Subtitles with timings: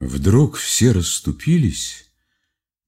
[0.00, 2.06] Вдруг все расступились,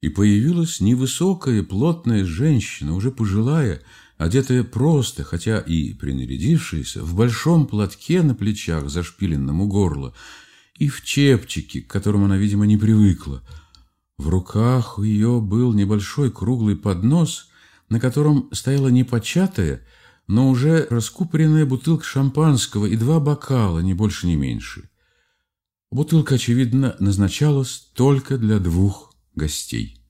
[0.01, 3.82] и появилась невысокая плотная женщина, уже пожилая,
[4.16, 10.14] одетая просто, хотя и принарядившаяся, в большом платке на плечах, зашпиленном у горла,
[10.79, 13.43] и в чепчике, к которому она, видимо, не привыкла.
[14.17, 17.51] В руках у ее был небольшой круглый поднос,
[17.91, 19.87] на котором стояла непочатая,
[20.29, 24.89] но уже раскупоренная бутылка шампанского и два бокала, ни больше, ни меньше.
[25.93, 30.02] Бутылка, очевидно, назначалась только для двух гостей.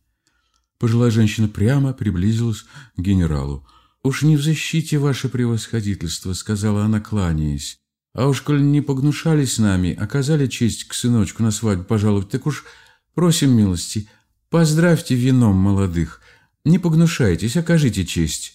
[0.79, 3.67] Пожилая женщина прямо приблизилась к генералу.
[4.05, 7.81] «Уж не в защите ваше превосходительство»,— сказала она, кланяясь.
[8.15, 12.47] «А уж, коль не погнушались с нами, оказали честь к сыночку на свадьбу пожалуй, так
[12.47, 12.65] уж
[13.15, 14.09] просим милости,
[14.51, 16.21] поздравьте вином молодых,
[16.65, 18.55] не погнушайтесь, окажите честь».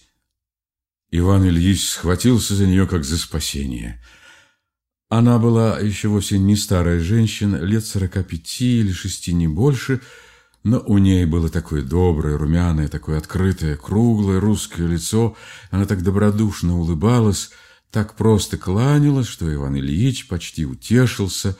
[1.10, 4.02] Иван Ильич схватился за нее, как за спасение—
[5.08, 10.00] она была еще вовсе не старая женщина, лет сорока пяти или шести, не больше,
[10.64, 15.34] но у ней было такое доброе, румяное, такое открытое, круглое русское лицо.
[15.70, 17.50] Она так добродушно улыбалась,
[17.90, 21.56] так просто кланялась, что Иван Ильич почти утешился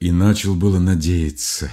[0.00, 1.70] и начал было надеяться.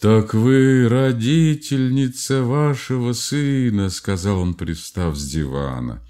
[0.00, 6.02] «Так вы родительница вашего сына»,— сказал он, пристав с дивана.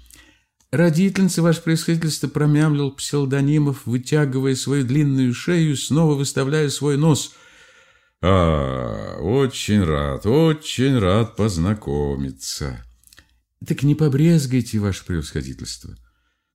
[0.71, 7.33] Родительница, ваше происходительство, промямлил псевдонимов, вытягивая свою длинную шею, снова выставляя свой нос.
[8.21, 12.83] А, очень рад, очень рад познакомиться.
[13.65, 15.95] Так не побрезгайте, ваше превосходительство.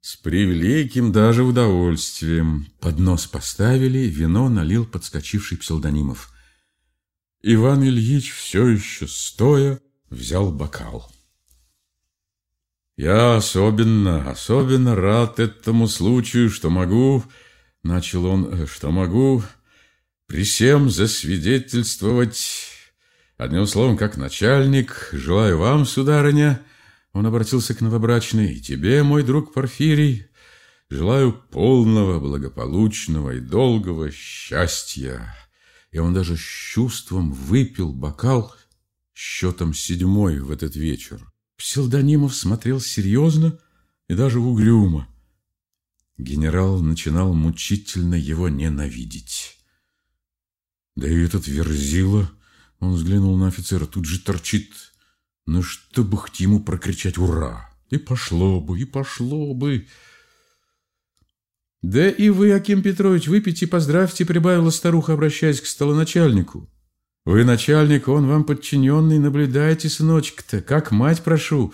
[0.01, 2.67] С превеликим даже удовольствием.
[2.81, 6.33] Поднос поставили, вино налил подскочивший псевдонимов.
[7.43, 11.11] Иван Ильич все еще стоя взял бокал.
[12.97, 17.25] «Я особенно, особенно рад этому случаю, что могу...»—
[17.83, 19.43] начал он,— «что могу
[20.27, 22.69] при всем засвидетельствовать,
[23.39, 26.61] одним словом, как начальник, желаю вам, сударыня...»
[27.15, 30.27] Он обратился к новобрачной, «И тебе, мой друг Порфирий,
[30.89, 35.35] желаю полного, благополучного и долгого счастья».
[35.91, 38.55] И он даже с чувством выпил бокал
[39.15, 41.32] счетом седьмой в этот вечер.
[41.63, 43.57] Псилдонимов смотрел серьезно
[44.09, 45.07] и даже угрюмо.
[46.19, 49.59] Генерал начинал мучительно его ненавидеть.
[50.97, 52.29] Да и этот Верзила,
[52.81, 54.73] он взглянул на офицера, тут же торчит.
[55.47, 59.87] Ну, чтобы хоть ему прокричать «Ура!» И пошло бы, и пошло бы.
[61.81, 66.69] «Да и вы, Аким Петрович, выпейте, поздравьте»,— прибавила старуха, обращаясь к столоначальнику.
[67.25, 71.73] Вы начальник, он вам подчиненный, наблюдайте, сыночек-то, как мать прошу.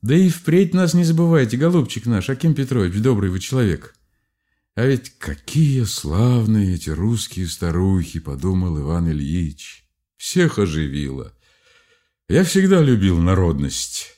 [0.00, 3.94] Да и впредь нас не забывайте, голубчик наш, Аким Петрович, добрый вы человек.
[4.74, 9.84] А ведь какие славные эти русские старухи, подумал Иван Ильич.
[10.16, 11.32] Всех оживило.
[12.28, 14.16] Я всегда любил народность.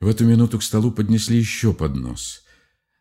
[0.00, 2.42] В эту минуту к столу поднесли еще поднос.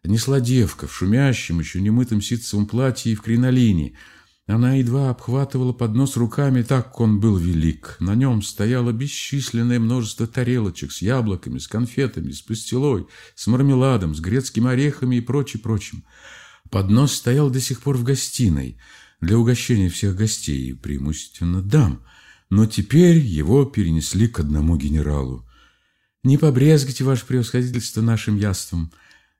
[0.04, 3.98] Несла девка в шумящем, еще немытом ситцевом платье и в кринолине–
[4.48, 7.98] она едва обхватывала поднос руками, так он был велик.
[8.00, 14.22] На нем стояло бесчисленное множество тарелочек с яблоками, с конфетами, с пастилой, с мармеладом, с
[14.22, 16.06] грецкими орехами и прочим-прочим.
[16.70, 18.78] Поднос стоял до сих пор в гостиной
[19.20, 22.04] для угощения всех гостей, преимущественно дам,
[22.50, 25.46] но теперь его перенесли к одному генералу.
[26.24, 28.94] «Не побрезгайте, ваше превосходительство, нашим яством.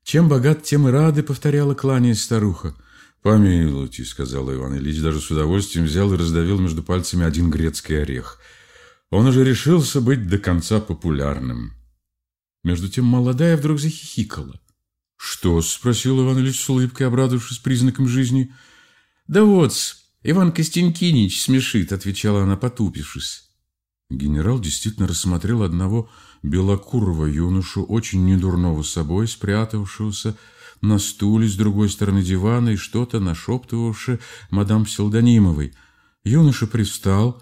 [0.04, 2.76] Чем богат, тем и рады»,— повторяла кланяясь старуха.
[3.22, 8.40] «Помилуйте»,— сказал Иван Ильич, даже с удовольствием взял и раздавил между пальцами один грецкий орех.
[9.10, 11.74] Он уже решился быть до конца популярным.
[12.64, 14.60] Между тем молодая вдруг захихикала.
[15.18, 18.54] «Что?»— спросил Иван Ильич с улыбкой, обрадовавшись признаком жизни.
[19.28, 19.74] «Да вот,
[20.24, 23.50] Иван Костянтинич смешит»,— отвечала она, потупившись.
[24.10, 26.10] Генерал действительно рассмотрел одного
[26.44, 30.38] белокурого юношу, очень недурного собой, спрятавшегося
[30.82, 35.74] на стуле с другой стороны дивана и что-то нашептывавшее мадам Псилдонимовой.
[36.24, 37.42] Юноша привстал.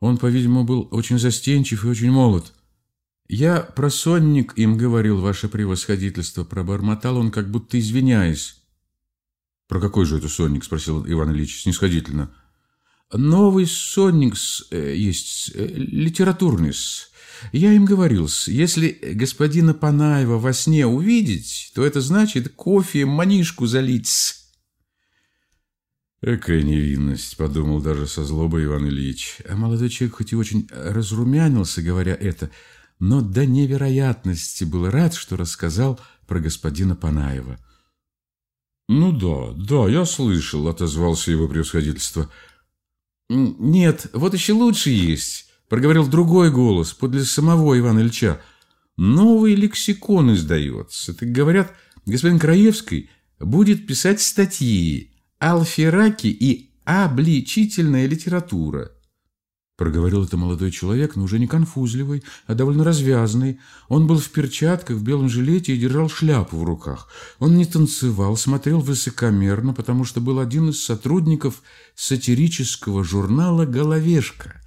[0.00, 2.52] Он, по-видимому, был очень застенчив и очень молод.
[3.28, 8.62] «Я про сонник им говорил, ваше превосходительство»,— пробормотал он, как будто извиняясь.
[9.68, 12.30] «Про какой же это сонник?»— спросил Иван Ильич снисходительно.
[13.12, 14.34] «Новый сонник
[14.70, 16.72] э, есть, э, литературный.
[17.52, 24.34] Я им говорил, если господина Панаева во сне увидеть, то это значит кофе манишку залить.
[26.22, 29.38] Экая невинность, подумал даже со злобой Иван Ильич.
[29.48, 32.50] А молодой человек хоть и очень разрумянился, говоря это,
[32.98, 37.58] но до невероятности был рад, что рассказал про господина Панаева.
[38.88, 42.30] «Ну да, да, я слышал»,— отозвался его превосходительство.
[43.28, 48.40] «Нет, вот еще лучше есть»,— проговорил другой голос подле самого Ивана Ильича.
[48.96, 51.12] «Новый лексикон издается.
[51.12, 51.74] Так говорят,
[52.06, 58.92] господин Краевский будет писать статьи «Алфераки» и «Обличительная литература».
[59.76, 63.60] Проговорил это молодой человек, но уже не конфузливый, а довольно развязный.
[63.88, 67.08] Он был в перчатках, в белом жилете и держал шляпу в руках.
[67.38, 71.62] Он не танцевал, смотрел высокомерно, потому что был один из сотрудников
[71.94, 74.62] сатирического журнала «Головешка».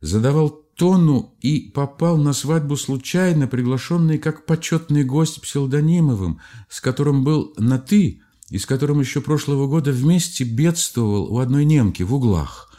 [0.00, 7.54] Задавал тону и попал на свадьбу случайно, приглашенный как почетный гость псевдонимовым, с которым был
[7.56, 12.69] на «ты» и с которым еще прошлого года вместе бедствовал у одной немки в углах.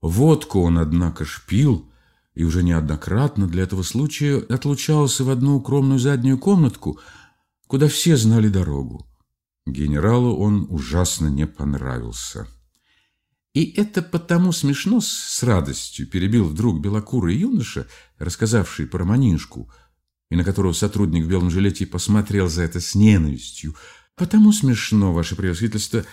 [0.00, 1.90] Водку он, однако, шпил
[2.34, 7.00] и уже неоднократно для этого случая отлучался в одну укромную заднюю комнатку,
[7.66, 9.06] куда все знали дорогу.
[9.66, 12.46] Генералу он ужасно не понравился.
[13.54, 19.70] И это потому смешно с радостью перебил вдруг белокурый юноша, рассказавший про Манишку,
[20.30, 23.74] и на которого сотрудник в белом жилете посмотрел за это с ненавистью.
[24.14, 26.04] Потому смешно, ваше превосходительство,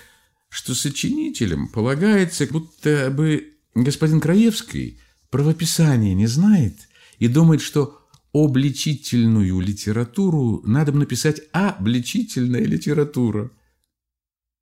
[0.49, 5.00] что сочинителям полагается, будто бы Господин Краевский
[5.30, 6.88] правописание не знает
[7.19, 8.01] и думает, что
[8.33, 13.51] обличительную литературу надо написать обличительная литература.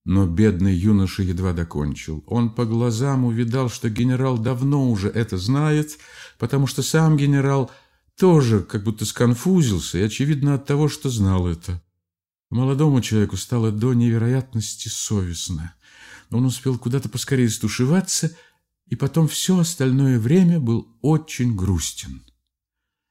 [0.03, 2.23] Но бедный юноша едва докончил.
[2.27, 5.97] Он по глазам увидал, что генерал давно уже это знает,
[6.39, 7.71] потому что сам генерал
[8.17, 11.81] тоже как будто сконфузился, и очевидно от того, что знал это.
[12.49, 15.73] Молодому человеку стало до невероятности совестно.
[16.31, 18.35] Он успел куда-то поскорее стушеваться–
[18.87, 22.23] и потом все остальное время был очень грустен.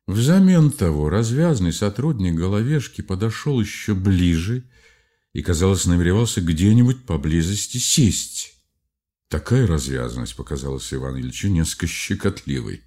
[0.06, 4.68] Взамен того развязный сотрудник головешки подошел еще ближе
[5.32, 8.54] и, казалось, намеревался где-нибудь поблизости сесть.
[9.28, 12.82] Такая развязанность показалась Ивану Ильичу несколько щекотливой.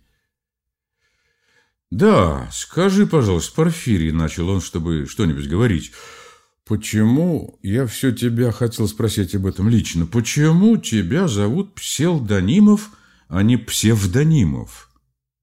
[1.90, 5.92] «Да, скажи, пожалуйста, Порфирий»,— начал он, чтобы что-нибудь говорить,—
[6.66, 12.90] Почему, я все тебя хотел спросить об этом лично, почему тебя зовут Псевдонимов,
[13.28, 14.90] а не Псевдонимов?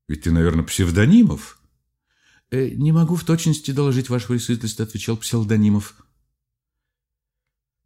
[0.09, 1.61] Ведь ты, наверное, Псевдонимов?
[2.51, 5.95] Э, не могу в точности доложить, ваше присутствие, отвечал Псевдонимов.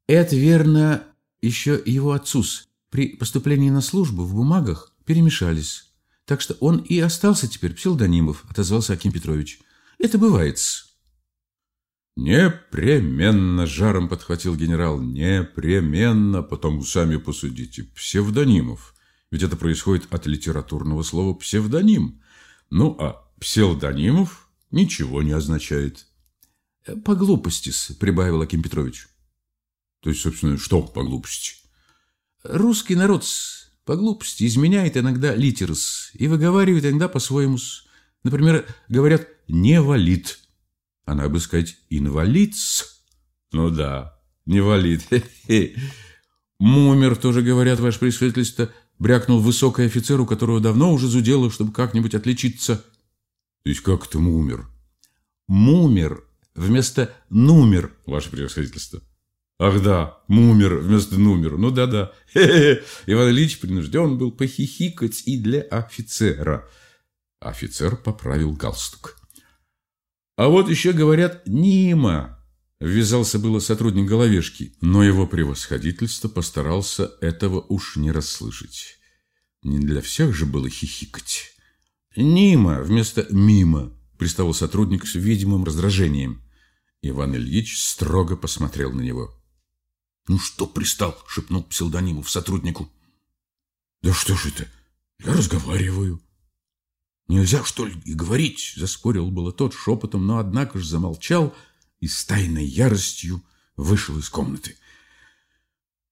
[0.07, 1.05] Это верно
[1.43, 2.67] еще его отцус.
[2.89, 5.93] При поступлении на службу в бумагах перемешались.
[6.25, 9.61] Так что он и остался теперь Псевдонимов, отозвался Аким Петрович.
[9.99, 10.86] Это бывает -с.
[12.17, 15.01] «Непременно!»— жаром подхватил генерал.
[15.01, 16.43] «Непременно!
[16.43, 17.85] Потом сами посудите.
[17.95, 18.95] Псевдонимов.
[19.31, 22.23] Ведь это происходит от литературного слова «псевдоним».
[22.71, 26.07] Ну, а псевдонимов ничего не означает».
[27.05, 29.09] «По глупости прибавил Аким Петрович.
[30.01, 31.57] «То есть, собственно, что по глупости?»
[32.43, 33.27] «Русский народ
[33.85, 37.59] по глупости изменяет иногда литерс и выговаривает иногда по-своему.
[38.23, 40.46] Например, говорят «не валит»,
[41.07, 43.03] а надо бы сказать «инвалидс».
[43.53, 45.09] Ну да, не валид.
[46.59, 52.15] Мумер, тоже говорят, ваше превосходительство, брякнул высокий офицер, у которого давно уже зудело, чтобы как-нибудь
[52.15, 52.77] отличиться.
[53.63, 54.67] То есть как это мумер?
[55.49, 56.25] Мумер
[56.55, 59.01] вместо нумер, ваше превосходительство.
[59.59, 61.57] Ах да, мумер вместо нумер.
[61.57, 62.13] Ну да-да.
[62.35, 66.69] Иван Ильич принужден был похихикать и для офицера.
[67.41, 69.17] Офицер поправил галстук.
[70.37, 72.39] А вот еще говорят «Нима»,
[72.79, 78.99] ввязался было сотрудник головешки, но его превосходительство постарался этого уж не расслышать.
[79.63, 81.55] Не для всех же было хихикать.
[82.17, 86.43] «Нима» вместо «мимо», приставил сотрудник с видимым раздражением.
[87.01, 89.35] Иван Ильич строго посмотрел на него.
[90.29, 92.91] «Ну что пристал?»— шепнул псевдонимов сотруднику.
[94.03, 94.69] «Да что ж это?
[95.25, 96.21] Я разговариваю».
[97.29, 101.55] Нельзя, что ли, и говорить, заспорил было тот шепотом, но однако же замолчал
[102.01, 103.43] и с тайной яростью
[103.77, 104.77] вышел из комнаты.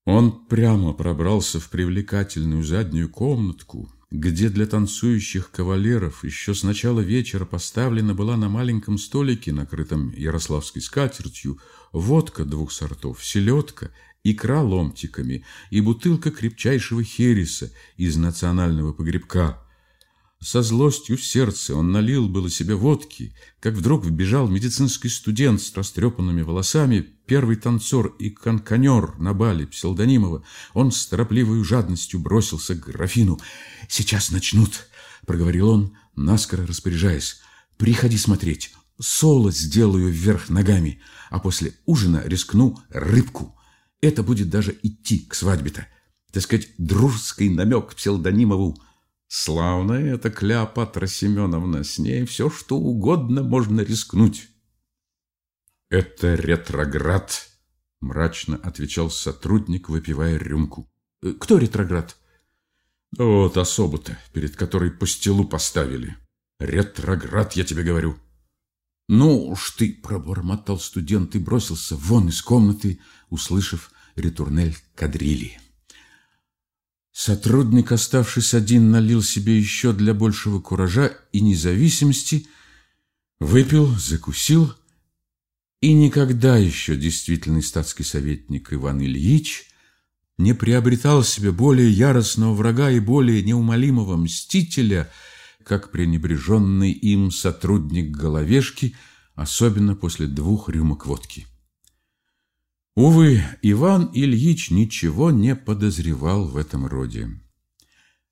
[0.07, 7.45] Он прямо пробрался в привлекательную заднюю комнатку, где для танцующих кавалеров еще с начала вечера
[7.45, 11.59] поставлена была на маленьком столике, накрытом ярославской скатертью,
[11.93, 13.93] водка двух сортов, селедка,
[14.25, 19.61] икра ломтиками и бутылка крепчайшего хереса из национального погребка–
[20.45, 25.75] со злостью в сердце он налил было себе водки, как вдруг вбежал медицинский студент с
[25.75, 30.45] растрепанными волосами, первый танцор и конканер на бале псевдонимова.
[30.75, 33.41] Он с торопливой жадностью бросился к графину.
[33.89, 34.87] «Сейчас начнут»,—
[35.27, 37.41] проговорил он, наскоро распоряжаясь.
[37.79, 38.75] «Приходи смотреть.
[39.01, 43.59] Соло сделаю вверх ногами, а после ужина рискну рыбку.
[44.03, 45.89] Это будет даже идти к свадьбе-то.
[46.33, 48.77] так сказать, дружеский намек псевдонимову.
[49.29, 54.49] Славная это Клеопатра Семеновна, с ней все что угодно можно рискнуть.
[55.91, 57.49] Это ретроград,
[58.01, 60.91] мрачно отвечал сотрудник, выпивая рюмку.
[61.23, 62.17] «Э, кто ретроград?
[63.17, 66.17] Вот особо-то, перед которой по стелу поставили.
[66.59, 68.19] Ретроград, я тебе говорю.
[69.09, 75.59] Ну уж ты, пробормотал студент и бросился вон из комнаты, услышав ретурнель кадрили.
[77.15, 82.47] Сотрудник, оставшись один, налил себе еще для большего куража и независимости,
[83.41, 84.75] выпил, закусил,
[85.81, 89.71] и никогда еще действительный статский советник Иван Ильич
[90.37, 95.11] не приобретал себе более яростного врага и более неумолимого мстителя–
[95.65, 98.95] как пренебреженный им сотрудник головешки,
[99.35, 101.47] особенно после двух рюмок водки.
[102.97, 107.29] Увы, Иван Ильич ничего не подозревал в этом роде.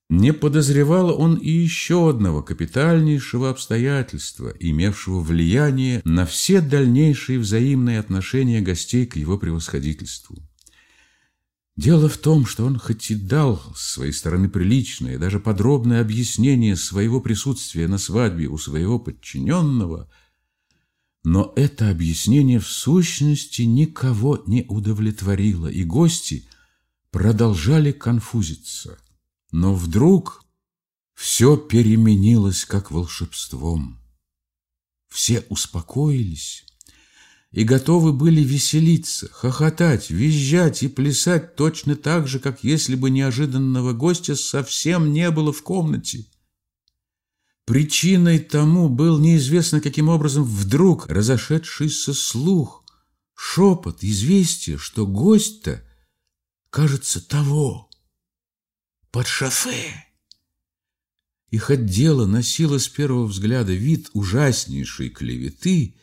[0.09, 8.61] Не подозревал он и еще одного капитальнейшего обстоятельства, имевшего влияние на все дальнейшие взаимные отношения
[8.61, 10.37] гостей к его превосходительству.
[11.77, 16.77] Дело в том, что он хоть и дал с своей стороны приличное, даже подробное объяснение
[16.77, 20.09] своего присутствия на свадьбе у своего подчиненного,
[21.25, 26.47] но это объяснение в сущности никого не удовлетворило, и гости
[27.11, 28.99] продолжали конфузиться.
[29.51, 30.45] Но вдруг
[31.15, 34.01] все переменилось как волшебством.
[35.09, 36.65] Все успокоились
[37.53, 43.93] и готовы были веселиться, хохотать, визжать и плясать точно так же, как если бы неожиданного
[43.93, 46.25] гостя совсем не было в комнате.
[47.65, 52.85] Причиной тому был неизвестно каким образом вдруг разошедшийся слух,
[53.35, 55.87] шепот, известие, что гость-то,
[56.71, 57.89] кажется, того,
[59.13, 60.07] под шофе.
[61.51, 66.01] Их отдела носило с первого взгляда вид ужаснейшей клеветы,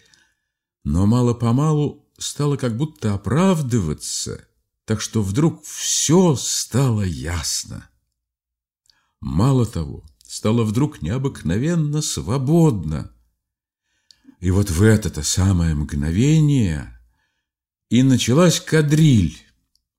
[0.84, 4.48] но мало-помалу стало как будто оправдываться,
[4.86, 7.90] так что вдруг все стало ясно.
[9.20, 13.12] Мало того, стало вдруг необыкновенно свободно.
[14.40, 17.02] И вот в это-то самое мгновение
[17.90, 19.36] и началась кадриль,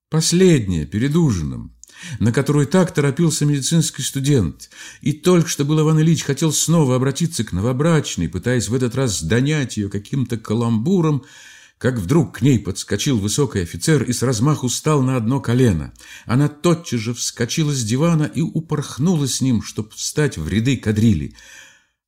[0.09, 1.75] последняя, перед ужином
[2.19, 4.71] на которую так торопился медицинский студент.
[5.01, 9.21] И только что был Иван Ильич хотел снова обратиться к новобрачной, пытаясь в этот раз
[9.21, 11.23] донять ее каким-то каламбуром,
[11.81, 15.91] как вдруг к ней подскочил высокий офицер и с размаху стал на одно колено.
[16.27, 21.33] Она тотчас же вскочила с дивана и упорхнула с ним, чтобы встать в ряды кадрили.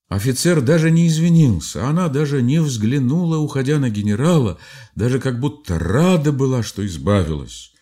[0.10, 4.60] Офицер даже не извинился, она даже не взглянула, уходя на генерала,
[4.94, 7.74] даже как будто рада была, что избавилась.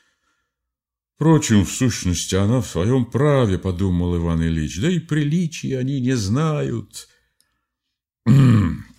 [1.15, 6.15] Впрочем, в сущности, она в своем праве, подумал Иван Ильич, да и приличия они не
[6.15, 7.09] знают.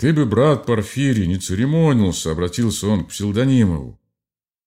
[0.02, 4.00] Ты бы, брат Порфирий, не церемонился, обратился он к псевдонимову.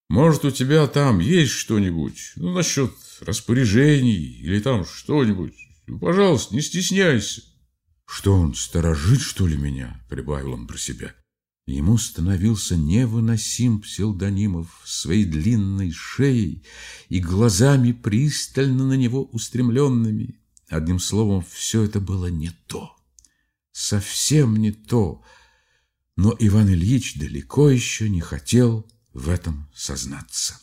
[0.07, 5.53] Может, у тебя там есть что-нибудь, ну, насчет распоряжений или там что-нибудь.
[5.99, 7.41] Пожалуйста, не стесняйся.
[8.05, 10.01] Что он, сторожит, что ли, меня?
[10.09, 11.13] Прибавил он про себя.
[11.67, 16.63] Ему становился невыносим псевдонимов своей длинной шеей
[17.09, 20.39] и глазами пристально на него устремленными.
[20.69, 22.94] Одним словом, все это было не то,
[23.75, 25.21] совсем не то.
[26.15, 30.57] Но Иван Ильич далеко еще не хотел в этом сознаться.